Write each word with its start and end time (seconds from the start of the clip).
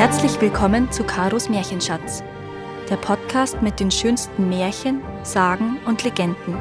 Herzlich 0.00 0.40
willkommen 0.40 0.90
zu 0.90 1.04
Karos 1.04 1.50
Märchenschatz, 1.50 2.24
der 2.88 2.96
Podcast 2.96 3.60
mit 3.60 3.80
den 3.80 3.90
schönsten 3.90 4.48
Märchen, 4.48 5.02
Sagen 5.24 5.78
und 5.84 6.04
Legenden. 6.04 6.56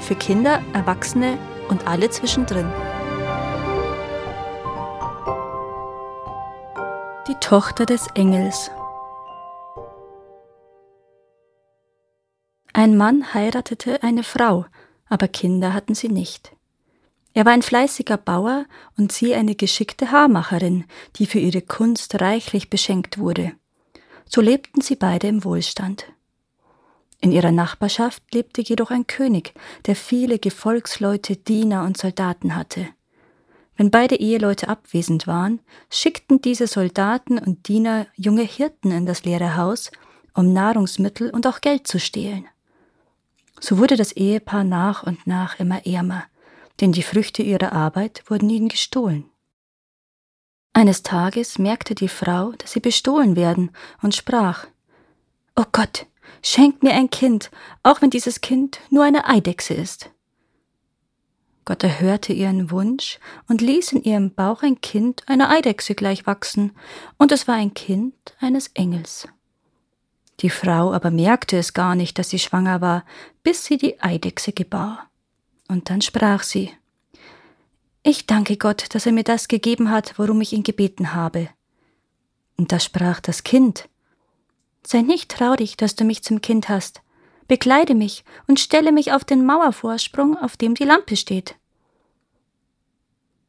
Für 0.00 0.16
Kinder, 0.16 0.60
Erwachsene 0.72 1.38
und 1.68 1.86
alle 1.86 2.10
zwischendrin. 2.10 2.68
Die 7.28 7.36
Tochter 7.38 7.86
des 7.86 8.08
Engels. 8.16 8.72
Ein 12.72 12.96
Mann 12.96 13.34
heiratete 13.34 14.02
eine 14.02 14.24
Frau, 14.24 14.66
aber 15.08 15.28
Kinder 15.28 15.74
hatten 15.74 15.94
sie 15.94 16.08
nicht. 16.08 16.53
Er 17.36 17.44
war 17.44 17.52
ein 17.52 17.62
fleißiger 17.62 18.16
Bauer 18.16 18.64
und 18.96 19.10
sie 19.10 19.34
eine 19.34 19.56
geschickte 19.56 20.12
Haarmacherin, 20.12 20.84
die 21.16 21.26
für 21.26 21.40
ihre 21.40 21.62
Kunst 21.62 22.20
reichlich 22.20 22.70
beschenkt 22.70 23.18
wurde. 23.18 23.52
So 24.24 24.40
lebten 24.40 24.80
sie 24.80 24.94
beide 24.94 25.26
im 25.26 25.44
Wohlstand. 25.44 26.06
In 27.20 27.32
ihrer 27.32 27.50
Nachbarschaft 27.50 28.22
lebte 28.32 28.62
jedoch 28.62 28.92
ein 28.92 29.08
König, 29.08 29.52
der 29.86 29.96
viele 29.96 30.38
Gefolgsleute, 30.38 31.36
Diener 31.36 31.82
und 31.82 31.96
Soldaten 31.96 32.54
hatte. 32.54 32.88
Wenn 33.76 33.90
beide 33.90 34.14
Eheleute 34.14 34.68
abwesend 34.68 35.26
waren, 35.26 35.58
schickten 35.90 36.40
diese 36.40 36.68
Soldaten 36.68 37.38
und 37.38 37.66
Diener 37.66 38.06
junge 38.14 38.42
Hirten 38.42 38.92
in 38.92 39.06
das 39.06 39.24
leere 39.24 39.56
Haus, 39.56 39.90
um 40.34 40.52
Nahrungsmittel 40.52 41.30
und 41.30 41.48
auch 41.48 41.60
Geld 41.60 41.88
zu 41.88 41.98
stehlen. 41.98 42.46
So 43.58 43.78
wurde 43.78 43.96
das 43.96 44.12
Ehepaar 44.12 44.62
nach 44.62 45.02
und 45.02 45.26
nach 45.26 45.58
immer 45.58 45.84
ärmer 45.84 46.24
denn 46.80 46.92
die 46.92 47.02
Früchte 47.02 47.42
ihrer 47.42 47.72
Arbeit 47.72 48.24
wurden 48.28 48.50
ihnen 48.50 48.68
gestohlen. 48.68 49.30
Eines 50.72 51.02
Tages 51.02 51.58
merkte 51.58 51.94
die 51.94 52.08
Frau, 52.08 52.52
dass 52.52 52.72
sie 52.72 52.80
bestohlen 52.80 53.36
werden, 53.36 53.70
und 54.02 54.14
sprach 54.14 54.66
Oh 55.54 55.64
Gott, 55.70 56.06
schenk 56.42 56.82
mir 56.82 56.92
ein 56.92 57.10
Kind, 57.10 57.50
auch 57.84 58.02
wenn 58.02 58.10
dieses 58.10 58.40
Kind 58.40 58.80
nur 58.90 59.04
eine 59.04 59.28
Eidechse 59.28 59.74
ist. 59.74 60.10
Gott 61.64 61.82
erhörte 61.82 62.32
ihren 62.32 62.70
Wunsch 62.70 63.18
und 63.48 63.60
ließ 63.60 63.92
in 63.92 64.02
ihrem 64.02 64.34
Bauch 64.34 64.62
ein 64.62 64.80
Kind 64.80 65.26
einer 65.28 65.48
Eidechse 65.48 65.94
gleich 65.94 66.26
wachsen, 66.26 66.72
und 67.16 67.32
es 67.32 67.48
war 67.48 67.54
ein 67.54 67.72
Kind 67.72 68.14
eines 68.40 68.68
Engels. 68.74 69.28
Die 70.40 70.50
Frau 70.50 70.92
aber 70.92 71.10
merkte 71.10 71.56
es 71.56 71.72
gar 71.72 71.94
nicht, 71.94 72.18
dass 72.18 72.30
sie 72.30 72.40
schwanger 72.40 72.80
war, 72.80 73.04
bis 73.44 73.64
sie 73.64 73.78
die 73.78 74.02
Eidechse 74.02 74.52
gebar. 74.52 75.08
Und 75.74 75.90
dann 75.90 76.02
sprach 76.02 76.44
sie 76.44 76.70
Ich 78.04 78.26
danke 78.26 78.56
Gott, 78.56 78.94
dass 78.94 79.06
er 79.06 79.12
mir 79.12 79.24
das 79.24 79.48
gegeben 79.48 79.90
hat, 79.90 80.20
worum 80.20 80.40
ich 80.40 80.52
ihn 80.52 80.62
gebeten 80.62 81.14
habe. 81.14 81.48
Und 82.56 82.70
da 82.70 82.78
sprach 82.78 83.18
das 83.18 83.42
Kind 83.42 83.88
Sei 84.86 85.02
nicht 85.02 85.32
traurig, 85.32 85.76
dass 85.76 85.96
du 85.96 86.04
mich 86.04 86.22
zum 86.22 86.40
Kind 86.40 86.68
hast. 86.68 87.02
Bekleide 87.48 87.96
mich 87.96 88.24
und 88.46 88.60
stelle 88.60 88.92
mich 88.92 89.10
auf 89.10 89.24
den 89.24 89.44
Mauervorsprung, 89.44 90.38
auf 90.38 90.56
dem 90.56 90.76
die 90.76 90.84
Lampe 90.84 91.16
steht. 91.16 91.56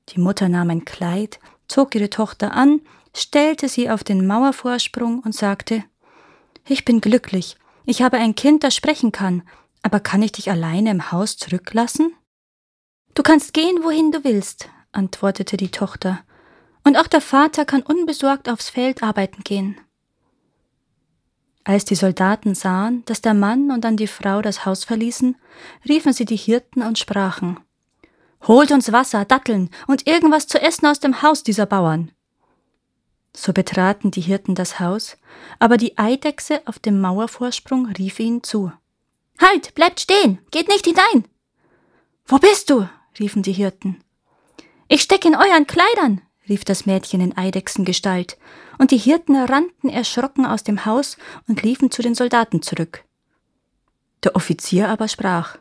Die 0.09 0.19
Mutter 0.19 0.49
nahm 0.49 0.71
ein 0.71 0.83
Kleid, 0.83 1.39
zog 1.67 1.93
ihre 1.93 2.09
Tochter 2.09 2.53
an, 2.53 2.81
stellte 3.15 3.69
sie 3.69 3.87
auf 3.87 4.03
den 4.03 4.25
Mauervorsprung 4.25 5.19
und 5.19 5.35
sagte 5.35 5.83
Ich 6.67 6.85
bin 6.85 7.01
glücklich, 7.01 7.55
ich 7.85 8.01
habe 8.01 8.17
ein 8.17 8.33
Kind, 8.33 8.63
das 8.63 8.73
sprechen 8.73 9.11
kann, 9.11 9.43
aber 9.85 9.99
kann 9.99 10.23
ich 10.23 10.31
dich 10.31 10.49
alleine 10.49 10.89
im 10.89 11.11
Haus 11.11 11.37
zurücklassen? 11.37 12.11
Du 13.13 13.21
kannst 13.21 13.53
gehen, 13.53 13.83
wohin 13.83 14.11
du 14.11 14.23
willst, 14.23 14.67
antwortete 14.91 15.57
die 15.57 15.69
Tochter, 15.69 16.23
und 16.83 16.97
auch 16.97 17.05
der 17.05 17.21
Vater 17.21 17.65
kann 17.65 17.83
unbesorgt 17.83 18.49
aufs 18.49 18.69
Feld 18.69 19.03
arbeiten 19.03 19.43
gehen. 19.43 19.79
Als 21.65 21.85
die 21.85 21.93
Soldaten 21.93 22.55
sahen, 22.55 23.05
dass 23.05 23.21
der 23.21 23.35
Mann 23.35 23.69
und 23.69 23.81
dann 23.81 23.95
die 23.95 24.07
Frau 24.07 24.41
das 24.41 24.65
Haus 24.65 24.83
verließen, 24.83 25.35
riefen 25.87 26.13
sie 26.13 26.25
die 26.25 26.35
Hirten 26.35 26.81
und 26.81 26.97
sprachen 26.97 27.59
Holt 28.47 28.71
uns 28.71 28.91
Wasser, 28.91 29.23
Datteln 29.23 29.69
und 29.85 30.07
irgendwas 30.07 30.47
zu 30.47 30.59
essen 30.59 30.87
aus 30.87 30.99
dem 30.99 31.21
Haus 31.21 31.43
dieser 31.43 31.67
Bauern. 31.67 32.11
So 33.35 33.53
betraten 33.53 34.09
die 34.09 34.21
Hirten 34.21 34.55
das 34.55 34.79
Haus, 34.79 35.15
aber 35.59 35.77
die 35.77 35.95
Eidechse 35.99 36.63
auf 36.65 36.79
dem 36.79 36.99
Mauervorsprung 36.99 37.85
rief 37.85 38.19
ihnen 38.19 38.41
zu 38.41 38.71
Halt, 39.39 39.75
bleibt 39.75 39.99
stehen, 39.99 40.39
geht 40.51 40.67
nicht 40.67 40.85
hinein. 40.85 41.25
Wo 42.25 42.37
bist 42.37 42.69
du? 42.69 42.87
riefen 43.19 43.43
die 43.43 43.53
Hirten. 43.53 44.01
Ich 44.87 45.01
stecke 45.01 45.27
in 45.27 45.35
euren 45.35 45.67
Kleidern, 45.67 46.21
rief 46.47 46.63
das 46.63 46.85
Mädchen 46.85 47.21
in 47.21 47.35
Eidechsengestalt, 47.37 48.37
und 48.77 48.91
die 48.91 48.97
Hirten 48.97 49.35
rannten 49.35 49.89
erschrocken 49.89 50.45
aus 50.45 50.63
dem 50.63 50.85
Haus 50.85 51.17
und 51.47 51.63
liefen 51.63 51.91
zu 51.91 52.01
den 52.01 52.15
Soldaten 52.15 52.61
zurück. 52.61 53.03
Der 54.23 54.35
Offizier 54.35 54.89
aber 54.89 55.07
sprach 55.07 55.57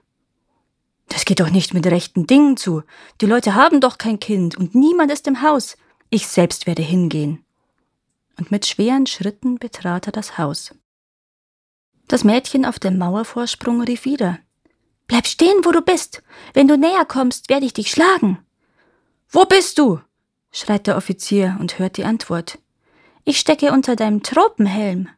Das 1.09 1.25
geht 1.25 1.41
doch 1.41 1.51
nicht 1.51 1.75
mit 1.75 1.87
rechten 1.87 2.27
Dingen 2.27 2.57
zu. 2.57 2.83
Die 3.21 3.27
Leute 3.27 3.55
haben 3.55 3.81
doch 3.81 3.99
kein 3.99 4.19
Kind 4.19 4.57
und 4.57 4.75
niemand 4.75 5.13
ist 5.13 5.27
im 5.27 5.43
Haus. 5.43 5.77
Ich 6.11 6.27
selbst 6.27 6.67
werde 6.67 6.83
hingehen. 6.83 7.45
Und 8.39 8.51
mit 8.51 8.67
schweren 8.67 9.07
Schritten 9.07 9.59
betrat 9.59 10.07
er 10.07 10.13
das 10.13 10.39
Haus. 10.39 10.75
Das 12.09 12.25
Mädchen 12.25 12.65
auf 12.65 12.79
dem 12.79 12.99
Mauervorsprung 12.99 13.83
rief 13.83 14.05
wieder. 14.05 14.39
Bleib 15.07 15.27
stehen, 15.27 15.65
wo 15.65 15.73
du 15.73 15.81
bist. 15.81 16.23
Wenn 16.53 16.69
du 16.69 16.77
näher 16.77 17.05
kommst, 17.05 17.49
werde 17.49 17.67
ich 17.67 17.73
dich 17.73 17.91
schlagen. 17.91 18.39
Wo 19.29 19.45
bist 19.45 19.79
du? 19.79 20.01
schreit 20.53 20.87
der 20.87 20.97
Offizier 20.97 21.57
und 21.61 21.79
hört 21.79 21.97
die 21.97 22.05
Antwort. 22.05 22.59
Ich 23.25 23.39
stecke 23.39 23.73
unter 23.73 23.97
deinem 23.97 24.23
Tropenhelm. 24.23 25.09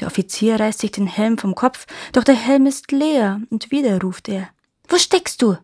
Der 0.00 0.08
Offizier 0.08 0.58
reißt 0.58 0.80
sich 0.80 0.90
den 0.90 1.06
Helm 1.06 1.38
vom 1.38 1.54
Kopf, 1.54 1.86
doch 2.12 2.24
der 2.24 2.34
Helm 2.34 2.66
ist 2.66 2.92
leer, 2.92 3.40
und 3.50 3.70
wieder 3.70 4.00
ruft 4.00 4.28
er. 4.28 4.48
Wo 4.88 4.98
steckst 4.98 5.42
du? 5.42 5.56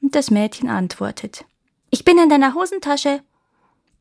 Und 0.00 0.14
das 0.14 0.30
Mädchen 0.30 0.68
antwortet. 0.68 1.44
Ich 1.90 2.04
bin 2.04 2.18
in 2.18 2.28
deiner 2.28 2.54
Hosentasche. 2.54 3.22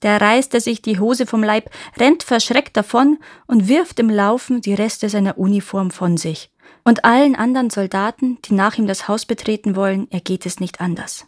Der 0.01 0.21
reißt 0.21 0.53
er 0.53 0.61
sich 0.61 0.81
die 0.81 0.99
Hose 0.99 1.25
vom 1.25 1.43
Leib, 1.43 1.69
rennt 1.97 2.23
verschreckt 2.23 2.77
davon 2.77 3.19
und 3.47 3.67
wirft 3.67 3.99
im 3.99 4.09
Laufen 4.09 4.61
die 4.61 4.73
Reste 4.73 5.09
seiner 5.09 5.37
Uniform 5.37 5.91
von 5.91 6.17
sich. 6.17 6.51
Und 6.85 7.03
allen 7.03 7.35
anderen 7.35 7.69
Soldaten, 7.69 8.37
die 8.45 8.53
nach 8.53 8.77
ihm 8.77 8.87
das 8.87 9.07
Haus 9.07 9.25
betreten 9.25 9.75
wollen, 9.75 10.09
ergeht 10.11 10.45
es 10.45 10.59
nicht 10.59 10.79
anders. 10.79 11.25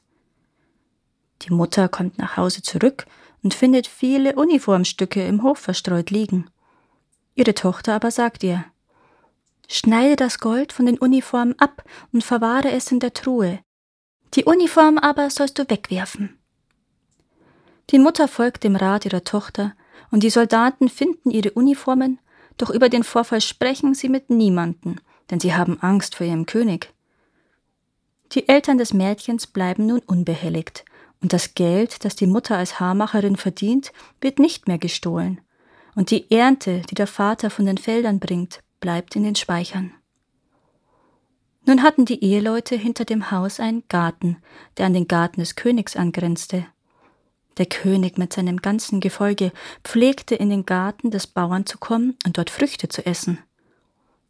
Die 1.41 1.53
Mutter 1.53 1.89
kommt 1.89 2.17
nach 2.17 2.37
Hause 2.37 2.61
zurück 2.61 3.05
und 3.43 3.53
findet 3.53 3.87
viele 3.87 4.35
Uniformstücke 4.35 5.25
im 5.25 5.43
Hof 5.43 5.59
verstreut 5.59 6.11
liegen. 6.11 6.49
Ihre 7.35 7.53
Tochter 7.53 7.95
aber 7.95 8.11
sagt 8.11 8.43
ihr, 8.43 8.65
Schneide 9.67 10.17
das 10.17 10.39
Gold 10.39 10.73
von 10.73 10.85
den 10.85 10.97
Uniformen 10.97 11.57
ab 11.57 11.83
und 12.11 12.25
verwahre 12.25 12.71
es 12.71 12.91
in 12.91 12.99
der 12.99 13.13
Truhe. 13.13 13.59
Die 14.33 14.43
Uniform 14.43 14.97
aber 14.97 15.29
sollst 15.29 15.57
du 15.59 15.69
wegwerfen. 15.69 16.40
Die 17.91 17.99
Mutter 17.99 18.29
folgt 18.29 18.63
dem 18.63 18.77
Rat 18.77 19.05
ihrer 19.05 19.23
Tochter, 19.23 19.73
und 20.11 20.23
die 20.23 20.29
Soldaten 20.29 20.87
finden 20.89 21.29
ihre 21.29 21.51
Uniformen, 21.51 22.19
doch 22.57 22.69
über 22.69 22.89
den 22.89 23.03
Vorfall 23.03 23.41
sprechen 23.41 23.93
sie 23.93 24.07
mit 24.07 24.29
niemanden, 24.29 24.97
denn 25.29 25.39
sie 25.39 25.53
haben 25.53 25.81
Angst 25.81 26.15
vor 26.15 26.25
ihrem 26.25 26.45
König. 26.45 26.93
Die 28.31 28.47
Eltern 28.47 28.77
des 28.77 28.93
Mädchens 28.93 29.47
bleiben 29.47 29.85
nun 29.87 29.99
unbehelligt, 29.99 30.85
und 31.21 31.33
das 31.33 31.53
Geld, 31.53 32.05
das 32.05 32.15
die 32.15 32.27
Mutter 32.27 32.57
als 32.57 32.79
Haarmacherin 32.79 33.35
verdient, 33.35 33.91
wird 34.21 34.39
nicht 34.39 34.67
mehr 34.67 34.77
gestohlen, 34.77 35.41
und 35.95 36.11
die 36.11 36.31
Ernte, 36.31 36.81
die 36.89 36.95
der 36.95 37.07
Vater 37.07 37.49
von 37.49 37.65
den 37.65 37.77
Feldern 37.77 38.19
bringt, 38.19 38.61
bleibt 38.79 39.15
in 39.17 39.23
den 39.23 39.35
Speichern. 39.35 39.91
Nun 41.65 41.83
hatten 41.83 42.05
die 42.05 42.23
Eheleute 42.23 42.75
hinter 42.75 43.05
dem 43.05 43.31
Haus 43.31 43.59
einen 43.59 43.83
Garten, 43.87 44.37
der 44.77 44.87
an 44.87 44.93
den 44.93 45.07
Garten 45.07 45.41
des 45.41 45.55
Königs 45.55 45.95
angrenzte, 45.95 46.65
der 47.57 47.65
König 47.65 48.17
mit 48.17 48.33
seinem 48.33 48.57
ganzen 48.57 48.99
Gefolge 48.99 49.51
pflegte 49.83 50.35
in 50.35 50.49
den 50.49 50.65
Garten 50.65 51.11
des 51.11 51.27
Bauern 51.27 51.65
zu 51.65 51.77
kommen 51.77 52.17
und 52.25 52.37
dort 52.37 52.49
Früchte 52.49 52.87
zu 52.89 53.05
essen. 53.05 53.39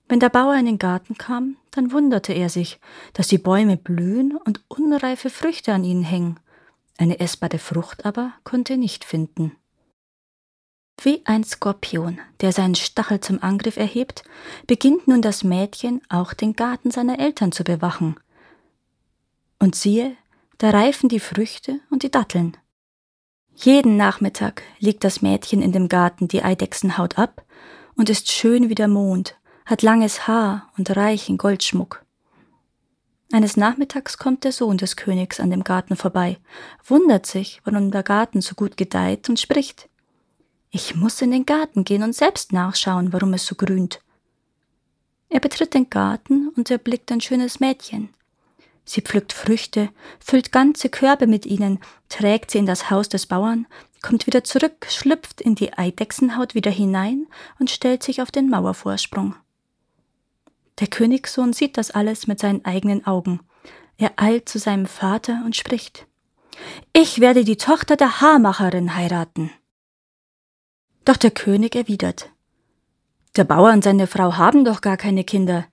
Wenn 0.08 0.20
der 0.20 0.30
Bauer 0.30 0.56
in 0.56 0.66
den 0.66 0.80
Garten 0.80 1.18
kam, 1.18 1.56
dann 1.72 1.92
wunderte 1.92 2.34
er 2.34 2.50
sich, 2.50 2.80
dass 3.14 3.30
die 3.30 3.38
Bäume 3.38 3.78
blühen 3.78 4.36
und 4.36 4.62
unreife 4.68 5.30
Früchte 5.30 5.74
an 5.74 5.86
ihnen 5.86 6.04
hängen. 6.04 6.40
Eine 6.98 7.20
essbare 7.20 7.60
Frucht 7.60 8.06
aber 8.06 8.34
konnte 8.44 8.74
er 8.74 8.78
nicht 8.78 9.06
finden. 9.06 9.56
Wie 11.02 11.22
ein 11.26 11.44
Skorpion, 11.44 12.20
der 12.42 12.52
seinen 12.52 12.76
Stachel 12.76 13.22
zum 13.22 13.42
Angriff 13.42 13.78
erhebt, 13.78 14.24
beginnt 14.68 15.08
nun 15.08 15.22
das 15.22 15.44
Mädchen 15.44 16.02
auch 16.10 16.34
den 16.34 16.56
Garten 16.56 16.92
seiner 16.92 17.18
Eltern 17.18 17.52
zu 17.52 17.64
bewachen. 17.64 18.20
Und 19.58 19.76
siehe, 19.76 20.16
da 20.58 20.70
reifen 20.70 21.10
die 21.10 21.20
Früchte 21.20 21.80
und 21.90 22.04
die 22.04 22.12
Datteln. 22.12 22.56
Jeden 23.56 23.98
Nachmittag 23.98 24.64
legt 24.80 25.04
das 25.04 25.22
Mädchen 25.22 25.62
in 25.62 25.72
dem 25.72 25.88
Garten 25.88 26.28
die 26.28 26.44
Eidechsenhaut 26.44 27.18
ab 27.18 27.46
und 27.96 28.10
ist 28.10 28.32
schön 28.32 28.70
wie 28.70 28.76
der 28.76 28.88
Mond, 28.88 29.36
hat 29.66 29.82
langes 29.82 30.28
Haar 30.28 30.70
und 30.78 30.96
reichen 30.96 31.38
Goldschmuck. 31.38 32.04
Eines 33.32 33.56
Nachmittags 33.56 34.18
kommt 34.18 34.44
der 34.44 34.52
Sohn 34.52 34.78
des 34.78 34.98
Königs 34.98 35.40
an 35.40 35.52
dem 35.52 35.64
Garten 35.64 35.96
vorbei, 35.96 36.38
wundert 36.84 37.26
sich, 37.26 37.62
warum 37.64 37.92
der 37.92 38.04
Garten 38.04 38.42
so 38.42 38.56
gut 38.56 38.76
gedeiht 38.76 39.30
und 39.30 39.40
spricht. 39.40 39.88
Ich 40.70 40.96
muss 40.96 41.22
in 41.22 41.32
den 41.32 41.46
Garten 41.46 41.84
gehen 41.84 42.04
und 42.04 42.16
selbst 42.16 42.52
nachschauen, 42.52 43.14
warum 43.14 43.34
es 43.34 43.46
so 43.46 43.56
grünt. 43.56 44.02
Er 45.30 45.40
betritt 45.40 45.74
den 45.74 45.90
Garten 45.90 46.50
und 46.50 46.70
erblickt 46.70 47.12
ein 47.12 47.22
schönes 47.22 47.60
Mädchen. 47.62 48.10
Sie 48.92 49.00
pflückt 49.00 49.32
Früchte, 49.32 49.88
füllt 50.20 50.52
ganze 50.52 50.90
Körbe 50.90 51.26
mit 51.26 51.46
ihnen, 51.46 51.80
trägt 52.10 52.52
sie 52.52 52.58
in 52.58 52.66
das 52.66 52.90
Haus 52.90 53.08
des 53.08 53.26
Bauern, 53.26 53.66
kommt 54.02 54.28
wieder 54.28 54.44
zurück, 54.44 54.86
schlüpft 54.90 55.40
in 55.40 55.56
die 55.56 55.72
Eidechsenhaut 55.72 56.56
wieder 56.56 56.72
hinein 56.72 57.28
und 57.58 57.70
stellt 57.70 58.04
sich 58.04 58.22
auf 58.22 58.32
den 58.32 58.50
Mauervorsprung. 58.50 59.38
Der 60.82 60.88
Königssohn 60.88 61.54
sieht 61.54 61.78
das 61.78 61.92
alles 61.92 62.28
mit 62.28 62.42
seinen 62.42 62.66
eigenen 62.66 63.08
Augen. 63.08 63.40
Er 63.96 64.12
eilt 64.18 64.50
zu 64.50 64.60
seinem 64.60 64.88
Vater 64.88 65.42
und 65.46 65.56
spricht 65.56 66.06
Ich 66.92 67.22
werde 67.22 67.46
die 67.46 67.56
Tochter 67.56 67.96
der 67.96 68.20
Haarmacherin 68.20 68.94
heiraten. 68.94 69.52
Doch 71.06 71.16
der 71.16 71.32
König 71.32 71.78
erwidert 71.78 72.30
Der 73.38 73.46
Bauer 73.46 73.72
und 73.72 73.86
seine 73.86 74.08
Frau 74.08 74.36
haben 74.36 74.66
doch 74.66 74.82
gar 74.82 74.98
keine 74.98 75.24
Kinder. 75.24 75.71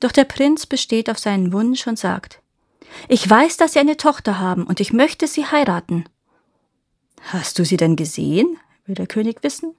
Doch 0.00 0.12
der 0.12 0.24
Prinz 0.24 0.66
besteht 0.66 1.10
auf 1.10 1.18
seinen 1.18 1.52
Wunsch 1.52 1.86
und 1.86 1.98
sagt 1.98 2.42
Ich 3.08 3.28
weiß, 3.28 3.56
dass 3.56 3.72
Sie 3.72 3.78
eine 3.78 3.96
Tochter 3.96 4.38
haben, 4.38 4.64
und 4.64 4.80
ich 4.80 4.92
möchte 4.92 5.26
sie 5.26 5.46
heiraten. 5.46 6.04
Hast 7.22 7.58
du 7.58 7.64
sie 7.64 7.76
denn 7.76 7.96
gesehen? 7.96 8.58
will 8.84 8.94
der 8.94 9.06
König 9.06 9.42
wissen. 9.42 9.74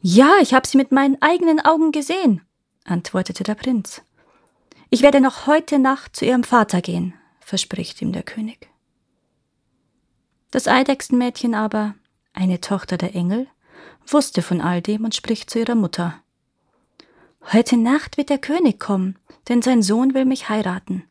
Ja, 0.00 0.36
ich 0.40 0.54
habe 0.54 0.66
sie 0.66 0.76
mit 0.76 0.92
meinen 0.92 1.20
eigenen 1.20 1.60
Augen 1.60 1.92
gesehen, 1.92 2.40
antwortete 2.84 3.44
der 3.44 3.54
Prinz. 3.54 4.02
Ich 4.88 5.02
werde 5.02 5.20
noch 5.20 5.46
heute 5.46 5.78
Nacht 5.78 6.16
zu 6.16 6.24
ihrem 6.24 6.44
Vater 6.44 6.80
gehen, 6.80 7.14
verspricht 7.40 8.00
ihm 8.00 8.12
der 8.12 8.22
König. 8.22 8.70
Das 10.50 10.68
Eidechsenmädchen 10.68 11.54
aber, 11.54 11.94
eine 12.32 12.60
Tochter 12.60 12.96
der 12.96 13.14
Engel, 13.14 13.48
wusste 14.06 14.42
von 14.42 14.60
all 14.60 14.80
dem 14.80 15.04
und 15.04 15.14
spricht 15.14 15.50
zu 15.50 15.58
ihrer 15.58 15.74
Mutter. 15.74 16.22
Heute 17.52 17.76
Nacht 17.76 18.16
wird 18.16 18.28
der 18.28 18.38
König 18.38 18.80
kommen, 18.80 19.16
denn 19.48 19.62
sein 19.62 19.80
Sohn 19.80 20.14
will 20.14 20.24
mich 20.24 20.48
heiraten. 20.48 21.04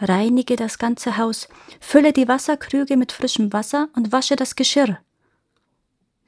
Reinige 0.00 0.54
das 0.54 0.78
ganze 0.78 1.16
Haus, 1.16 1.48
fülle 1.80 2.12
die 2.12 2.28
Wasserkrüge 2.28 2.96
mit 2.96 3.10
frischem 3.10 3.52
Wasser 3.52 3.88
und 3.96 4.12
wasche 4.12 4.36
das 4.36 4.54
Geschirr. 4.54 4.98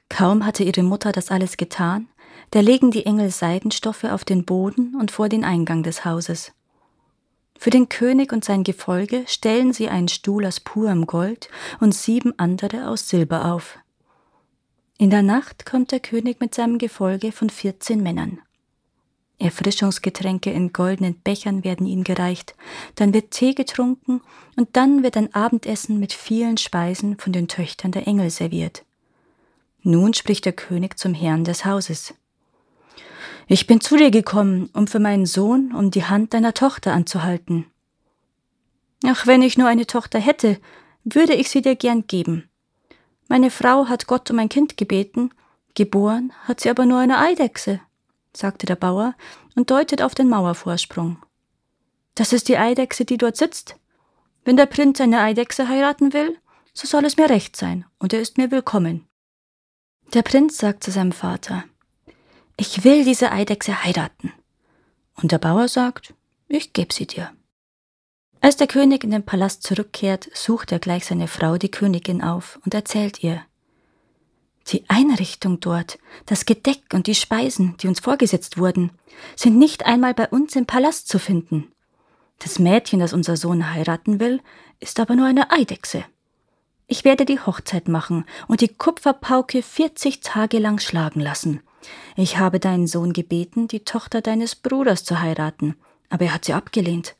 Kaum 0.09 0.45
hatte 0.45 0.65
ihre 0.65 0.83
Mutter 0.83 1.13
das 1.13 1.31
alles 1.31 1.55
getan, 1.55 2.09
da 2.51 2.59
legen 2.59 2.91
die 2.91 3.05
Engel 3.05 3.29
Seidenstoffe 3.29 4.03
auf 4.03 4.25
den 4.25 4.43
Boden 4.43 4.95
und 4.99 5.09
vor 5.09 5.29
den 5.29 5.45
Eingang 5.45 5.83
des 5.83 6.03
Hauses. 6.03 6.51
Für 7.57 7.69
den 7.69 7.87
König 7.87 8.33
und 8.33 8.43
sein 8.43 8.65
Gefolge 8.65 9.23
stellen 9.27 9.71
sie 9.71 9.87
einen 9.87 10.09
Stuhl 10.09 10.45
aus 10.45 10.59
purem 10.59 11.05
Gold 11.05 11.49
und 11.79 11.95
sieben 11.95 12.37
andere 12.37 12.89
aus 12.89 13.07
Silber 13.07 13.53
auf. 13.53 13.79
In 14.97 15.09
der 15.09 15.23
Nacht 15.23 15.65
kommt 15.65 15.93
der 15.93 16.01
König 16.01 16.41
mit 16.41 16.55
seinem 16.55 16.77
Gefolge 16.77 17.31
von 17.31 17.49
vierzehn 17.49 18.03
Männern. 18.03 18.41
Erfrischungsgetränke 19.39 20.51
in 20.51 20.73
goldenen 20.73 21.15
Bechern 21.15 21.63
werden 21.63 21.87
ihnen 21.87 22.03
gereicht, 22.03 22.55
dann 22.95 23.13
wird 23.13 23.31
Tee 23.31 23.53
getrunken 23.53 24.21
und 24.57 24.75
dann 24.75 25.01
wird 25.01 25.15
ein 25.17 25.33
Abendessen 25.33 25.99
mit 25.99 26.13
vielen 26.13 26.57
Speisen 26.57 27.17
von 27.17 27.33
den 27.33 27.47
Töchtern 27.47 27.91
der 27.91 28.05
Engel 28.05 28.29
serviert. 28.29 28.83
Nun 29.81 30.13
spricht 30.13 30.45
der 30.45 30.53
König 30.53 30.99
zum 30.99 31.13
Herrn 31.13 31.45
des 31.45 31.63
Hauses. 31.63 32.13
Ich 33.47 33.65
bin 33.65 33.81
zu 33.81 33.97
dir 33.97 34.11
gekommen, 34.11 34.69
um 34.73 34.87
für 34.87 34.99
meinen 34.99 35.25
Sohn 35.25 35.73
um 35.73 35.89
die 35.89 36.03
Hand 36.03 36.33
deiner 36.33 36.53
Tochter 36.53 36.93
anzuhalten. 36.93 37.65
Ach, 39.05 39.25
wenn 39.25 39.41
ich 39.41 39.57
nur 39.57 39.67
eine 39.67 39.87
Tochter 39.87 40.19
hätte, 40.19 40.59
würde 41.03 41.33
ich 41.33 41.49
sie 41.49 41.61
dir 41.61 41.75
gern 41.75 42.05
geben. 42.05 42.49
Meine 43.29 43.49
Frau 43.49 43.87
hat 43.87 44.07
Gott 44.07 44.29
um 44.29 44.39
ein 44.39 44.49
Kind 44.49 44.75
gebeten, 44.75 45.31
geboren 45.75 46.33
hat 46.43 46.59
sie 46.59 46.69
aber 46.69 46.85
nur 46.85 46.99
eine 46.99 47.19
Eidechse, 47.19 47.79
sagte 48.35 48.65
der 48.65 48.75
Bauer 48.75 49.15
und 49.55 49.71
deutet 49.71 50.01
auf 50.01 50.15
den 50.15 50.29
Mauervorsprung. 50.29 51.17
Das 52.15 52.33
ist 52.33 52.47
die 52.47 52.57
Eidechse, 52.57 53.05
die 53.05 53.17
dort 53.17 53.37
sitzt. 53.37 53.75
Wenn 54.43 54.57
der 54.57 54.65
Prinz 54.65 54.99
eine 55.01 55.21
Eidechse 55.21 55.67
heiraten 55.67 56.13
will, 56.13 56.37
so 56.73 56.87
soll 56.87 57.05
es 57.05 57.17
mir 57.17 57.29
recht 57.29 57.55
sein, 57.55 57.85
und 57.97 58.13
er 58.13 58.21
ist 58.21 58.37
mir 58.37 58.51
willkommen. 58.51 59.07
Der 60.13 60.23
Prinz 60.23 60.57
sagt 60.57 60.83
zu 60.83 60.91
seinem 60.91 61.11
Vater, 61.11 61.65
ich 62.57 62.83
will 62.83 63.05
diese 63.05 63.31
Eidechse 63.31 63.83
heiraten. 63.83 64.33
Und 65.15 65.31
der 65.31 65.37
Bauer 65.37 65.67
sagt, 65.67 66.13
ich 66.47 66.73
geb 66.73 66.93
sie 66.93 67.07
dir. 67.07 67.31
Als 68.41 68.57
der 68.57 68.67
König 68.67 69.03
in 69.03 69.11
den 69.11 69.25
Palast 69.25 69.63
zurückkehrt, 69.63 70.29
sucht 70.33 70.71
er 70.71 70.79
gleich 70.79 71.05
seine 71.05 71.27
Frau, 71.27 71.57
die 71.57 71.71
Königin, 71.71 72.21
auf 72.21 72.59
und 72.65 72.73
erzählt 72.73 73.23
ihr. 73.23 73.45
Die 74.69 74.83
Einrichtung 74.87 75.59
dort, 75.59 75.99
das 76.25 76.45
Gedeck 76.45 76.93
und 76.93 77.07
die 77.07 77.15
Speisen, 77.15 77.75
die 77.77 77.87
uns 77.87 77.99
vorgesetzt 77.99 78.57
wurden, 78.57 78.91
sind 79.35 79.57
nicht 79.57 79.85
einmal 79.85 80.13
bei 80.13 80.27
uns 80.27 80.55
im 80.55 80.65
Palast 80.65 81.07
zu 81.07 81.19
finden. 81.19 81.71
Das 82.37 82.59
Mädchen, 82.59 82.99
das 82.99 83.13
unser 83.13 83.35
Sohn 83.35 83.73
heiraten 83.73 84.19
will, 84.19 84.41
ist 84.79 84.99
aber 84.99 85.15
nur 85.15 85.27
eine 85.27 85.51
Eidechse. 85.51 86.05
Ich 86.87 87.03
werde 87.03 87.25
die 87.25 87.39
Hochzeit 87.39 87.87
machen 87.87 88.25
und 88.47 88.61
die 88.61 88.73
Kupferpauke 88.73 89.61
vierzig 89.61 90.21
Tage 90.21 90.59
lang 90.59 90.79
schlagen 90.79 91.19
lassen, 91.19 91.61
ich 92.15 92.37
habe 92.37 92.59
deinen 92.59 92.87
Sohn 92.87 93.13
gebeten, 93.13 93.67
die 93.67 93.81
Tochter 93.81 94.21
deines 94.21 94.55
Bruders 94.55 95.03
zu 95.03 95.21
heiraten, 95.21 95.75
aber 96.09 96.25
er 96.25 96.33
hat 96.33 96.45
sie 96.45 96.53
abgelehnt. 96.53 97.15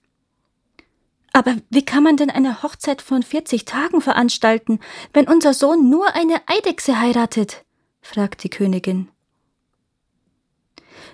Aber 1.33 1.55
wie 1.69 1.85
kann 1.85 2.03
man 2.03 2.17
denn 2.17 2.29
eine 2.29 2.63
Hochzeit 2.63 3.01
von 3.01 3.23
40 3.23 3.65
Tagen 3.65 4.01
veranstalten, 4.01 4.79
wenn 5.13 5.27
unser 5.27 5.53
Sohn 5.53 5.89
nur 5.89 6.15
eine 6.15 6.41
Eidechse 6.47 6.99
heiratet? 6.99 7.65
fragt 8.01 8.43
die 8.43 8.49
Königin. 8.49 9.09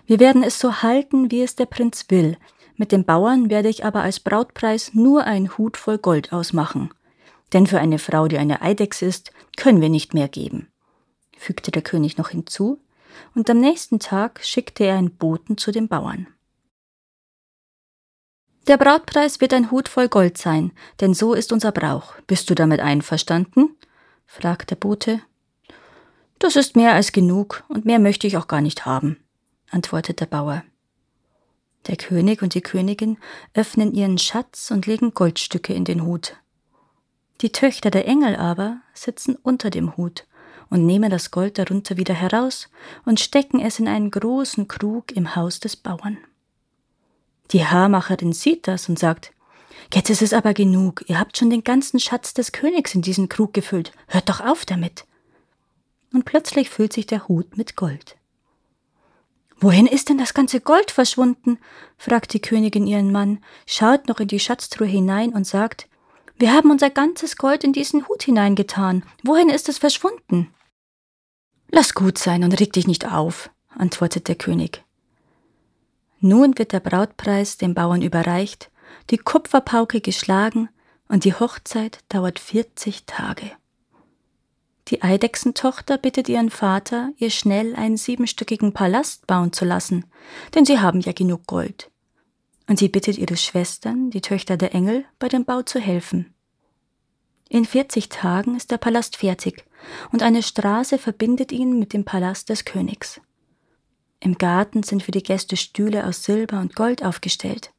Wir 0.05 0.19
werden 0.19 0.43
es 0.43 0.59
so 0.59 0.81
halten, 0.81 1.31
wie 1.31 1.41
es 1.41 1.55
der 1.55 1.65
Prinz 1.65 2.05
will. 2.09 2.37
Mit 2.77 2.91
dem 2.91 3.05
Bauern 3.05 3.49
werde 3.49 3.69
ich 3.69 3.85
aber 3.85 4.01
als 4.01 4.19
Brautpreis 4.19 4.93
nur 4.93 5.23
ein 5.23 5.57
Hut 5.57 5.77
voll 5.77 5.97
Gold 5.97 6.31
ausmachen. 6.33 6.93
Denn 7.53 7.67
für 7.67 7.79
eine 7.79 7.99
Frau, 7.99 8.27
die 8.27 8.37
eine 8.37 8.61
Eidechse 8.61 9.05
ist, 9.05 9.31
können 9.55 9.81
wir 9.81 9.89
nicht 9.89 10.13
mehr 10.13 10.27
geben, 10.27 10.67
fügte 11.37 11.71
der 11.71 11.81
König 11.81 12.17
noch 12.17 12.29
hinzu 12.29 12.81
und 13.33 13.49
am 13.49 13.59
nächsten 13.59 13.99
Tag 13.99 14.41
schickte 14.43 14.83
er 14.83 14.97
einen 14.97 15.15
Boten 15.15 15.57
zu 15.57 15.71
den 15.71 15.87
Bauern. 15.87 16.27
Der 18.67 18.77
Brautpreis 18.77 19.41
wird 19.41 19.53
ein 19.53 19.69
Hut 19.69 19.87
voll 19.87 20.09
Gold 20.09 20.39
sein, 20.39 20.71
denn 20.99 21.13
so 21.13 21.33
ist 21.33 21.53
unser 21.53 21.71
Brauch. 21.71 22.15
Bist 22.25 22.49
du 22.49 22.55
damit 22.55 22.79
einverstanden? 22.79 23.75
fragte 24.25 24.75
der 24.75 24.75
Bote. 24.77 25.21
Das 26.39 26.55
ist 26.55 26.75
mehr 26.75 26.93
als 26.93 27.11
genug, 27.11 27.63
und 27.67 27.85
mehr 27.85 27.99
möchte 27.99 28.25
ich 28.25 28.37
auch 28.37 28.47
gar 28.47 28.61
nicht 28.61 28.85
haben, 28.85 29.17
antwortete 29.69 30.25
der 30.25 30.25
Bauer. 30.25 30.63
Der 31.87 31.95
König 31.95 32.41
und 32.41 32.55
die 32.55 32.61
Königin 32.61 33.17
öffnen 33.53 33.93
ihren 33.93 34.17
Schatz 34.17 34.71
und 34.71 34.87
legen 34.87 35.13
Goldstücke 35.13 35.73
in 35.73 35.85
den 35.85 36.03
Hut. 36.03 36.35
Die 37.41 37.51
Töchter 37.51 37.91
der 37.91 38.07
Engel 38.07 38.35
aber 38.35 38.81
sitzen 38.95 39.35
unter 39.43 39.69
dem 39.69 39.95
Hut 39.95 40.25
und 40.71 40.87
nehmen 40.87 41.11
das 41.11 41.29
Gold 41.29 41.59
darunter 41.59 41.97
wieder 41.97 42.15
heraus 42.15 42.69
und 43.05 43.19
stecken 43.19 43.59
es 43.59 43.77
in 43.77 43.87
einen 43.87 44.09
großen 44.09 44.67
Krug 44.67 45.11
im 45.11 45.35
Haus 45.35 45.59
des 45.59 45.75
Bauern. 45.75 46.17
Die 47.51 47.65
Haarmacherin 47.65 48.33
sieht 48.33 48.67
das 48.67 48.89
und 48.89 48.99
sagt, 48.99 49.31
Jetzt 49.93 50.09
ist 50.09 50.21
es 50.21 50.33
aber 50.33 50.53
genug, 50.53 51.03
ihr 51.07 51.19
habt 51.19 51.37
schon 51.37 51.49
den 51.49 51.63
ganzen 51.63 51.99
Schatz 51.99 52.33
des 52.33 52.51
Königs 52.51 52.95
in 52.95 53.01
diesen 53.01 53.29
Krug 53.29 53.53
gefüllt, 53.53 53.91
hört 54.07 54.29
doch 54.29 54.41
auf 54.41 54.65
damit. 54.65 55.05
Und 56.13 56.25
plötzlich 56.25 56.69
füllt 56.69 56.93
sich 56.93 57.05
der 57.05 57.27
Hut 57.27 57.57
mit 57.57 57.75
Gold. 57.75 58.17
Wohin 59.59 59.85
ist 59.85 60.09
denn 60.09 60.17
das 60.17 60.33
ganze 60.33 60.59
Gold 60.59 60.91
verschwunden? 60.91 61.59
fragt 61.97 62.33
die 62.33 62.41
Königin 62.41 62.87
ihren 62.87 63.11
Mann, 63.11 63.43
schaut 63.65 64.07
noch 64.07 64.19
in 64.19 64.27
die 64.27 64.39
Schatztruhe 64.39 64.87
hinein 64.87 65.33
und 65.33 65.45
sagt, 65.47 65.87
wir 66.37 66.53
haben 66.53 66.71
unser 66.71 66.89
ganzes 66.89 67.37
Gold 67.37 67.63
in 67.63 67.71
diesen 67.71 68.07
Hut 68.07 68.23
hineingetan. 68.23 69.03
Wohin 69.23 69.49
ist 69.49 69.69
es 69.69 69.77
verschwunden? 69.77 70.53
Lass 71.71 71.93
gut 71.93 72.17
sein 72.17 72.43
und 72.43 72.59
reg 72.59 72.73
dich 72.73 72.87
nicht 72.87 73.11
auf, 73.11 73.49
antwortet 73.69 74.27
der 74.27 74.35
König. 74.35 74.84
Nun 76.25 76.57
wird 76.57 76.71
der 76.71 76.79
Brautpreis 76.79 77.57
dem 77.57 77.75
Bauern 77.75 78.01
überreicht, 78.01 78.71
die 79.11 79.17
Kupferpauke 79.19 80.01
geschlagen 80.01 80.69
und 81.07 81.23
die 81.23 81.35
Hochzeit 81.35 81.99
dauert 82.09 82.39
40 82.39 83.05
Tage. 83.05 83.51
Die 84.87 85.03
Eidechsentochter 85.03 85.99
bittet 85.99 86.27
ihren 86.27 86.49
Vater, 86.49 87.11
ihr 87.17 87.29
schnell 87.29 87.75
einen 87.75 87.97
siebenstöckigen 87.97 88.73
Palast 88.73 89.27
bauen 89.27 89.53
zu 89.53 89.65
lassen, 89.65 90.05
denn 90.55 90.65
sie 90.65 90.79
haben 90.79 90.99
ja 90.99 91.11
genug 91.11 91.45
Gold. 91.45 91.91
Und 92.67 92.79
sie 92.79 92.89
bittet 92.89 93.19
ihre 93.19 93.37
Schwestern, 93.37 94.09
die 94.09 94.21
Töchter 94.21 94.57
der 94.57 94.73
Engel, 94.73 95.05
bei 95.19 95.27
dem 95.27 95.45
Bau 95.45 95.61
zu 95.61 95.79
helfen. 95.79 96.33
In 97.49 97.65
40 97.65 98.09
Tagen 98.09 98.55
ist 98.55 98.71
der 98.71 98.79
Palast 98.79 99.17
fertig 99.17 99.63
und 100.11 100.23
eine 100.23 100.41
Straße 100.41 100.97
verbindet 100.97 101.51
ihn 101.51 101.77
mit 101.77 101.93
dem 101.93 102.03
Palast 102.03 102.49
des 102.49 102.65
Königs. 102.65 103.21
Im 104.25 104.39
Garten 104.39 104.81
sind 104.81 105.03
für 105.03 105.11
die 105.11 105.21
Gäste 105.21 105.55
Stühle 105.55 106.03
aus 106.03 106.23
Silber 106.23 106.59
und 106.59 106.75
Gold 106.75 107.05
aufgestellt. 107.05 107.69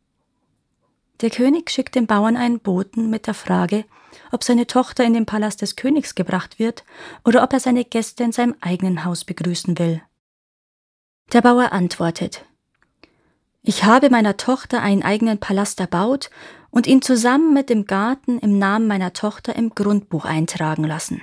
Der 1.21 1.29
König 1.29 1.73
schickt 1.73 1.97
dem 1.97 2.07
Bauern 2.07 2.37
einen 2.37 2.61
Boten 2.61 3.11
mit 3.11 3.27
der 3.27 3.35
Frage, 3.35 3.85
ob 4.31 4.45
seine 4.45 4.69
Tochter 4.69 5.03
in 5.03 5.13
den 5.13 5.27
Palast 5.27 5.61
des 5.61 5.75
Königs 5.75 6.15
gebracht 6.15 6.61
wird 6.61 6.85
oder 7.25 7.43
ob 7.43 7.53
er 7.53 7.59
seine 7.59 7.85
Gäste 7.85 8.23
in 8.23 8.31
seinem 8.31 8.55
eigenen 8.61 9.05
Haus 9.05 9.25
begrüßen 9.25 9.77
will. 9.81 10.01
Der 11.33 11.43
Bauer 11.43 11.73
antwortet 11.73 12.45
Ich 13.63 13.83
habe 13.83 14.09
meiner 14.09 14.37
Tochter 14.37 14.83
einen 14.83 15.03
eigenen 15.03 15.41
Palast 15.41 15.81
erbaut 15.81 16.31
und 16.71 16.87
ihn 16.87 17.03
zusammen 17.03 17.55
mit 17.55 17.71
dem 17.71 17.87
Garten 17.87 18.39
im 18.39 18.57
Namen 18.57 18.87
meiner 18.87 19.13
Tochter 19.13 19.57
im 19.57 19.75
Grundbuch 19.75 20.25
eintragen 20.25 20.85
lassen. 20.85 21.23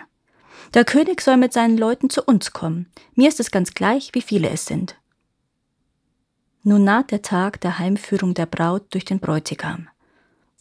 Der 0.73 0.83
König 0.83 1.21
soll 1.21 1.37
mit 1.37 1.53
seinen 1.53 1.77
Leuten 1.77 2.09
zu 2.09 2.23
uns 2.23 2.51
kommen. 2.51 2.91
Mir 3.15 3.29
ist 3.29 3.39
es 3.39 3.51
ganz 3.51 3.73
gleich, 3.73 4.09
wie 4.11 4.21
viele 4.21 4.49
es 4.49 4.65
sind. 4.65 4.97
Nun 6.63 6.85
naht 6.85 7.11
der 7.11 7.21
Tag 7.21 7.59
der 7.61 7.77
Heimführung 7.77 8.33
der 8.33 8.45
Braut 8.45 8.85
durch 8.93 9.03
den 9.03 9.19
Bräutigam. 9.19 9.89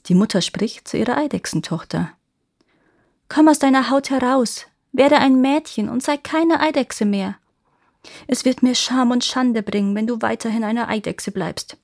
Die 0.06 0.14
Mutter 0.14 0.40
spricht 0.42 0.88
zu 0.88 0.98
ihrer 0.98 1.16
Eidechsentochter. 1.16 2.10
Komm 3.28 3.48
aus 3.48 3.60
deiner 3.60 3.88
Haut 3.88 4.10
heraus, 4.10 4.66
werde 4.90 5.18
ein 5.18 5.40
Mädchen 5.40 5.88
und 5.88 6.02
sei 6.02 6.16
keine 6.16 6.60
Eidechse 6.60 7.04
mehr. 7.04 7.36
Es 8.26 8.44
wird 8.44 8.64
mir 8.64 8.74
Scham 8.74 9.12
und 9.12 9.24
Schande 9.24 9.62
bringen, 9.62 9.94
wenn 9.94 10.08
du 10.08 10.20
weiterhin 10.22 10.64
eine 10.64 10.88
Eidechse 10.88 11.30
bleibst. 11.30 11.76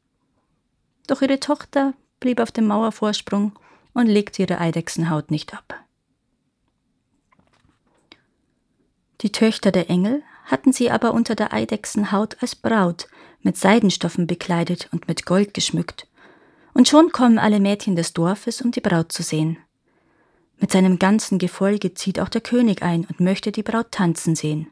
Doch 1.06 1.22
ihre 1.22 1.38
Tochter 1.38 1.94
blieb 2.18 2.40
auf 2.40 2.50
dem 2.50 2.66
Mauervorsprung 2.66 3.52
und 3.94 4.06
legte 4.06 4.42
ihre 4.42 4.58
Eidechsenhaut 4.58 5.30
nicht 5.30 5.54
ab. 5.54 5.76
Die 9.20 9.32
Töchter 9.32 9.72
der 9.72 9.90
Engel 9.90 10.22
hatten 10.44 10.72
sie 10.72 10.90
aber 10.90 11.12
unter 11.12 11.34
der 11.34 11.52
Eidechsenhaut 11.52 12.36
als 12.40 12.54
Braut 12.54 13.08
mit 13.42 13.56
Seidenstoffen 13.56 14.26
bekleidet 14.26 14.88
und 14.92 15.08
mit 15.08 15.26
Gold 15.26 15.54
geschmückt. 15.54 16.06
Und 16.74 16.88
schon 16.88 17.10
kommen 17.10 17.38
alle 17.38 17.60
Mädchen 17.60 17.96
des 17.96 18.12
Dorfes, 18.12 18.62
um 18.62 18.70
die 18.70 18.80
Braut 18.80 19.12
zu 19.12 19.22
sehen. 19.22 19.58
Mit 20.60 20.72
seinem 20.72 20.98
ganzen 20.98 21.38
Gefolge 21.38 21.94
zieht 21.94 22.20
auch 22.20 22.28
der 22.28 22.40
König 22.40 22.82
ein 22.82 23.04
und 23.04 23.20
möchte 23.20 23.52
die 23.52 23.62
Braut 23.62 23.92
tanzen 23.92 24.34
sehen. 24.34 24.70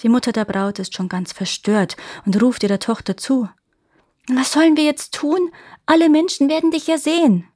Die 0.00 0.08
Mutter 0.08 0.32
der 0.32 0.44
Braut 0.44 0.78
ist 0.78 0.94
schon 0.94 1.08
ganz 1.08 1.32
verstört 1.32 1.96
und 2.26 2.40
ruft 2.42 2.62
ihrer 2.62 2.80
Tochter 2.80 3.16
zu. 3.16 3.48
Was 4.28 4.52
sollen 4.52 4.76
wir 4.76 4.84
jetzt 4.84 5.14
tun? 5.14 5.50
Alle 5.86 6.08
Menschen 6.08 6.48
werden 6.48 6.70
dich 6.70 6.86
ja 6.86 6.98
sehen. 6.98 7.46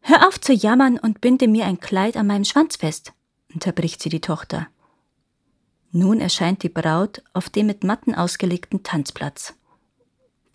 Hör 0.00 0.26
auf 0.26 0.40
zu 0.40 0.52
jammern 0.52 0.98
und 0.98 1.20
binde 1.20 1.48
mir 1.48 1.66
ein 1.66 1.80
Kleid 1.80 2.16
an 2.16 2.26
meinem 2.26 2.44
Schwanz 2.44 2.76
fest, 2.76 3.12
unterbricht 3.52 4.02
sie 4.02 4.08
die 4.08 4.20
Tochter. 4.20 4.68
Nun 5.90 6.20
erscheint 6.20 6.62
die 6.62 6.68
Braut 6.68 7.22
auf 7.32 7.48
dem 7.48 7.66
mit 7.66 7.82
Matten 7.82 8.14
ausgelegten 8.14 8.82
Tanzplatz. 8.82 9.54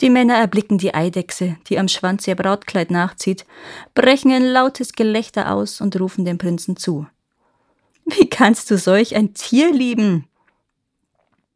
Die 0.01 0.09
Männer 0.09 0.35
erblicken 0.35 0.77
die 0.77 0.93
Eidechse, 0.93 1.57
die 1.67 1.79
am 1.79 1.87
Schwanz 1.87 2.27
ihr 2.27 2.35
Brautkleid 2.35 2.91
nachzieht, 2.91 3.45
brechen 3.95 4.31
ein 4.31 4.45
lautes 4.45 4.93
Gelächter 4.93 5.51
aus 5.51 5.81
und 5.81 5.99
rufen 5.99 6.25
dem 6.25 6.37
Prinzen 6.37 6.75
zu. 6.77 7.07
Wie 8.05 8.29
kannst 8.29 8.69
du 8.69 8.77
solch 8.77 9.15
ein 9.15 9.33
Tier 9.33 9.71
lieben? 9.71 10.27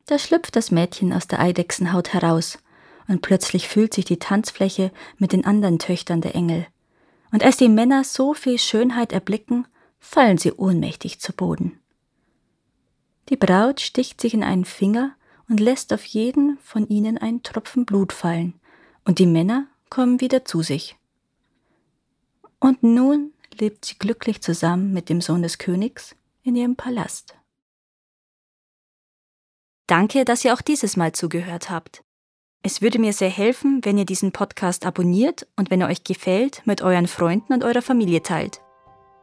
Da 0.05 0.17
schlüpft 0.17 0.55
das 0.55 0.71
Mädchen 0.71 1.11
aus 1.11 1.27
der 1.27 1.39
Eidechsenhaut 1.39 2.13
heraus, 2.13 2.59
und 3.07 3.21
plötzlich 3.21 3.67
füllt 3.67 3.93
sich 3.93 4.05
die 4.05 4.19
Tanzfläche 4.19 4.91
mit 5.17 5.33
den 5.33 5.45
anderen 5.45 5.79
Töchtern 5.79 6.21
der 6.21 6.35
Engel. 6.35 6.67
Und 7.31 7.43
als 7.43 7.57
die 7.57 7.69
Männer 7.69 8.03
so 8.03 8.33
viel 8.33 8.57
Schönheit 8.57 9.11
erblicken, 9.11 9.67
fallen 9.99 10.37
sie 10.37 10.53
ohnmächtig 10.53 11.19
zu 11.19 11.33
Boden. 11.33 11.79
Die 13.29 13.37
Braut 13.37 13.81
sticht 13.81 14.21
sich 14.21 14.33
in 14.33 14.43
einen 14.43 14.65
Finger 14.65 15.15
und 15.49 15.59
lässt 15.59 15.93
auf 15.93 16.05
jeden 16.05 16.57
von 16.59 16.87
ihnen 16.87 17.17
einen 17.17 17.43
Tropfen 17.43 17.85
Blut 17.85 18.13
fallen, 18.13 18.53
und 19.05 19.19
die 19.19 19.25
Männer 19.25 19.67
kommen 19.89 20.21
wieder 20.21 20.45
zu 20.45 20.61
sich. 20.61 20.97
Und 22.59 22.83
nun 22.83 23.33
lebt 23.59 23.85
sie 23.85 23.95
glücklich 23.95 24.41
zusammen 24.41 24.93
mit 24.93 25.09
dem 25.09 25.21
Sohn 25.21 25.41
des 25.41 25.57
Königs 25.57 26.15
in 26.43 26.55
ihrem 26.55 26.75
Palast. 26.75 27.35
Danke, 29.87 30.25
dass 30.25 30.43
ihr 30.43 30.53
auch 30.53 30.61
dieses 30.61 30.97
Mal 30.97 31.13
zugehört 31.13 31.69
habt. 31.69 32.03
Es 32.61 32.81
würde 32.81 32.99
mir 32.99 33.13
sehr 33.13 33.29
helfen, 33.29 33.79
wenn 33.83 33.97
ihr 33.97 34.05
diesen 34.05 34.33
Podcast 34.33 34.85
abonniert 34.85 35.47
und 35.55 35.71
wenn 35.71 35.79
er 35.79 35.87
euch 35.87 36.03
gefällt, 36.03 36.61
mit 36.65 36.81
euren 36.81 37.07
Freunden 37.07 37.53
und 37.53 37.63
eurer 37.63 37.81
Familie 37.81 38.21
teilt. 38.21 38.59